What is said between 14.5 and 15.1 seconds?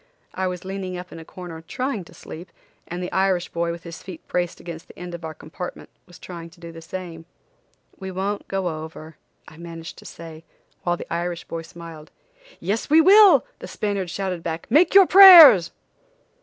"Make your